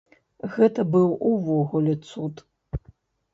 [0.53, 2.35] Гэта быў увогуле цуд.